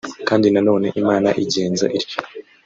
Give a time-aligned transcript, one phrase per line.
[0.27, 2.17] Kandi na none Imana igenza ityo